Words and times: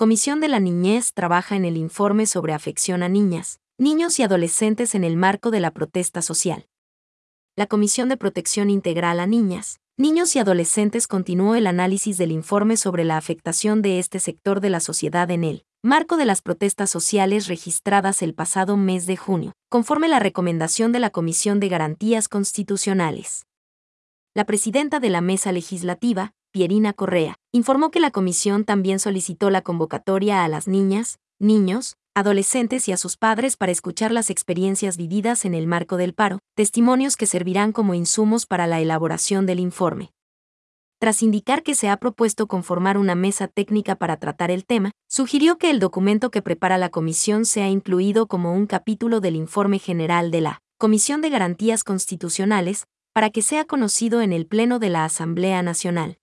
Comisión 0.00 0.40
de 0.40 0.48
la 0.48 0.60
Niñez 0.60 1.12
trabaja 1.12 1.56
en 1.56 1.66
el 1.66 1.76
informe 1.76 2.24
sobre 2.24 2.54
afección 2.54 3.02
a 3.02 3.10
niñas, 3.10 3.60
niños 3.76 4.18
y 4.18 4.22
adolescentes 4.22 4.94
en 4.94 5.04
el 5.04 5.18
marco 5.18 5.50
de 5.50 5.60
la 5.60 5.72
protesta 5.72 6.22
social. 6.22 6.66
La 7.54 7.66
Comisión 7.66 8.08
de 8.08 8.16
Protección 8.16 8.70
Integral 8.70 9.20
a 9.20 9.26
Niñas, 9.26 9.78
Niños 9.98 10.34
y 10.36 10.38
Adolescentes 10.38 11.06
continuó 11.06 11.54
el 11.54 11.66
análisis 11.66 12.16
del 12.16 12.32
informe 12.32 12.78
sobre 12.78 13.04
la 13.04 13.18
afectación 13.18 13.82
de 13.82 13.98
este 13.98 14.20
sector 14.20 14.62
de 14.62 14.70
la 14.70 14.80
sociedad 14.80 15.30
en 15.30 15.44
el 15.44 15.66
marco 15.82 16.16
de 16.16 16.24
las 16.24 16.40
protestas 16.40 16.88
sociales 16.88 17.46
registradas 17.46 18.22
el 18.22 18.32
pasado 18.32 18.78
mes 18.78 19.04
de 19.04 19.18
junio, 19.18 19.52
conforme 19.68 20.08
la 20.08 20.18
recomendación 20.18 20.92
de 20.92 21.00
la 21.00 21.10
Comisión 21.10 21.60
de 21.60 21.68
Garantías 21.68 22.26
Constitucionales. 22.28 23.44
La 24.32 24.46
presidenta 24.46 24.98
de 24.98 25.10
la 25.10 25.20
mesa 25.20 25.52
legislativa, 25.52 26.32
Pierina 26.52 26.92
Correa, 26.92 27.36
informó 27.52 27.90
que 27.90 28.00
la 28.00 28.10
comisión 28.10 28.64
también 28.64 28.98
solicitó 28.98 29.50
la 29.50 29.62
convocatoria 29.62 30.44
a 30.44 30.48
las 30.48 30.66
niñas, 30.66 31.18
niños, 31.38 31.96
adolescentes 32.14 32.88
y 32.88 32.92
a 32.92 32.96
sus 32.96 33.16
padres 33.16 33.56
para 33.56 33.72
escuchar 33.72 34.10
las 34.10 34.30
experiencias 34.30 34.96
vividas 34.96 35.44
en 35.44 35.54
el 35.54 35.66
marco 35.66 35.96
del 35.96 36.12
paro, 36.12 36.40
testimonios 36.56 37.16
que 37.16 37.26
servirán 37.26 37.72
como 37.72 37.94
insumos 37.94 38.46
para 38.46 38.66
la 38.66 38.80
elaboración 38.80 39.46
del 39.46 39.60
informe. 39.60 40.10
Tras 40.98 41.22
indicar 41.22 41.62
que 41.62 41.74
se 41.74 41.88
ha 41.88 41.96
propuesto 41.96 42.46
conformar 42.46 42.98
una 42.98 43.14
mesa 43.14 43.48
técnica 43.48 43.94
para 43.94 44.18
tratar 44.18 44.50
el 44.50 44.66
tema, 44.66 44.90
sugirió 45.08 45.56
que 45.56 45.70
el 45.70 45.78
documento 45.78 46.30
que 46.30 46.42
prepara 46.42 46.76
la 46.76 46.90
comisión 46.90 47.46
sea 47.46 47.68
incluido 47.68 48.26
como 48.26 48.52
un 48.52 48.66
capítulo 48.66 49.20
del 49.20 49.36
informe 49.36 49.78
general 49.78 50.30
de 50.30 50.42
la 50.42 50.58
Comisión 50.78 51.20
de 51.20 51.30
Garantías 51.30 51.84
Constitucionales, 51.84 52.84
para 53.14 53.30
que 53.30 53.40
sea 53.40 53.64
conocido 53.64 54.20
en 54.20 54.32
el 54.32 54.46
Pleno 54.46 54.78
de 54.78 54.90
la 54.90 55.04
Asamblea 55.04 55.62
Nacional. 55.62 56.19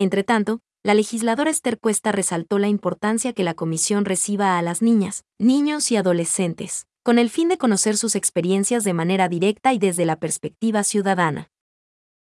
Entretanto, 0.00 0.60
la 0.82 0.94
legisladora 0.94 1.50
Esther 1.50 1.78
Cuesta 1.78 2.10
resaltó 2.10 2.58
la 2.58 2.68
importancia 2.68 3.34
que 3.34 3.44
la 3.44 3.52
comisión 3.52 4.06
reciba 4.06 4.56
a 4.56 4.62
las 4.62 4.80
niñas, 4.80 5.24
niños 5.38 5.92
y 5.92 5.96
adolescentes, 5.96 6.86
con 7.02 7.18
el 7.18 7.28
fin 7.28 7.48
de 7.48 7.58
conocer 7.58 7.98
sus 7.98 8.16
experiencias 8.16 8.82
de 8.82 8.94
manera 8.94 9.28
directa 9.28 9.74
y 9.74 9.78
desde 9.78 10.06
la 10.06 10.18
perspectiva 10.18 10.84
ciudadana. 10.84 11.50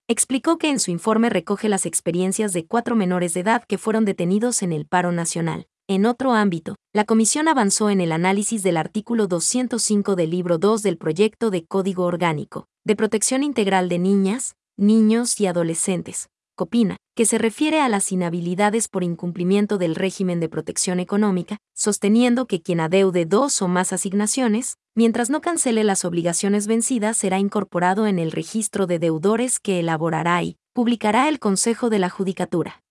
Explicó 0.08 0.58
que 0.58 0.72
en 0.72 0.80
su 0.80 0.89
informe 0.89 1.30
recoge 1.30 1.70
las 1.70 1.86
experiencias 1.86 2.53
de 2.53 2.66
cuatro 2.66 2.95
menores 2.95 3.36
de 3.36 3.42
edad 3.42 3.64
que 3.67 3.78
fueron 3.78 4.04
detenidos 4.04 4.64
en 4.64 4.73
el 4.73 4.88
paro 4.88 5.11
nacional. 5.11 5.67
En 5.88 6.08
otro 6.08 6.33
ámbito, 6.33 6.76
la 6.92 7.06
comisión 7.06 7.48
avanzó 7.48 7.92
en 7.92 8.02
el 8.02 8.11
análisis 8.11 8.64
del 8.64 8.78
artículo 8.78 9.28
205 9.28 10.16
del 10.16 10.31
libro 10.31 10.58
2 10.58 10.81
del 10.81 10.98
proyecto 10.98 11.52
de 11.52 11.67
Código 11.67 12.06
Orgánico, 12.06 12.66
de 12.83 12.95
Protección 12.95 13.44
Integral 13.44 13.89
de 13.89 14.00
Niñas, 14.00 14.56
Niños 14.76 15.39
y 15.39 15.45
Adolescentes, 15.45 16.30
COPINA, 16.60 16.98
que 17.16 17.24
se 17.24 17.38
refiere 17.38 17.80
a 17.80 17.88
las 17.88 18.12
inhabilidades 18.12 18.90
por 18.90 19.06
incumplimiento 19.06 19.78
del 19.78 19.96
régimen 19.96 20.42
de 20.42 20.50
protección 20.50 21.00
económica, 21.00 21.56
sosteniendo 21.74 22.48
que 22.48 22.62
quien 22.62 22.82
adeude 22.82 23.26
dos 23.26 23.62
o 23.62 23.70
más 23.70 23.94
asignaciones, 23.94 24.76
mientras 24.94 25.30
no 25.30 25.40
cancele 25.40 25.86
las 25.86 26.04
obligaciones 26.04 26.68
vencidas, 26.68 27.16
será 27.16 27.40
incorporado 27.40 28.08
en 28.08 28.20
el 28.20 28.34
registro 28.34 28.88
de 28.88 29.00
deudores 29.00 29.62
que 29.62 29.80
elaborará 29.80 30.44
y 30.44 30.58
publicará 30.74 31.30
el 31.30 31.40
Consejo 31.40 31.90
de 31.90 32.00
la 32.00 32.10
Judicatura. 32.10 32.84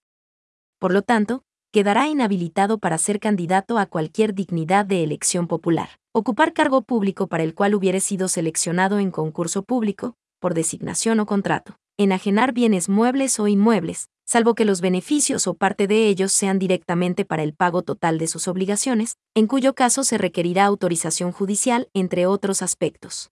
Por 0.79 0.95
lo 0.95 1.03
tanto, 1.03 1.43
quedará 1.71 2.09
inhabilitado 2.09 2.79
para 2.79 2.97
ser 2.97 3.21
candidato 3.21 3.77
a 3.77 3.85
cualquier 3.85 4.33
dignidad 4.33 4.87
de 4.87 5.05
elección 5.05 5.47
popular, 5.47 5.91
ocupar 6.13 6.55
cargo 6.55 6.81
público 6.81 7.27
para 7.27 7.43
el 7.43 7.55
cual 7.55 7.75
hubiere 7.75 8.01
sido 8.01 8.29
seleccionado 8.29 8.99
en 8.99 9.11
concurso 9.11 9.63
público, 9.63 10.15
por 10.41 10.55
designación 10.55 11.21
o 11.21 11.27
contrato 11.27 11.79
enajenar 11.99 12.53
bienes 12.53 12.89
muebles 12.89 13.41
o 13.41 13.49
inmuebles, 13.49 14.09
salvo 14.25 14.55
que 14.55 14.65
los 14.65 14.81
beneficios 14.81 15.49
o 15.49 15.55
parte 15.55 15.89
de 15.89 16.07
ellos 16.07 16.33
sean 16.33 16.59
directamente 16.59 17.25
para 17.25 17.43
el 17.43 17.55
pago 17.55 17.83
total 17.83 18.19
de 18.19 18.29
sus 18.29 18.47
obligaciones, 18.47 19.17
en 19.35 19.49
cuyo 19.49 19.75
caso 19.75 20.05
se 20.05 20.17
requerirá 20.17 20.65
autorización 20.65 21.33
judicial, 21.33 21.89
entre 21.95 22.27
otros 22.27 22.63
aspectos. 22.63 23.31